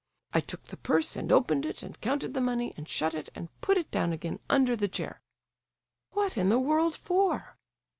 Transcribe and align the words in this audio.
I 0.33 0.39
took 0.39 0.63
the 0.65 0.77
purse, 0.77 1.15
and 1.15 1.31
opened 1.31 1.63
it, 1.63 1.83
and 1.83 2.01
counted 2.01 2.33
the 2.33 2.41
money, 2.41 2.73
and 2.75 2.89
shut 2.89 3.13
it 3.13 3.29
and 3.35 3.49
put 3.61 3.77
it 3.77 3.91
down 3.91 4.11
again 4.13 4.39
under 4.49 4.75
the 4.75 4.87
chair." 4.87 5.21
"What 6.09 6.37
in 6.37 6.49
the 6.49 6.57
world 6.57 6.95
for?" 6.95 7.59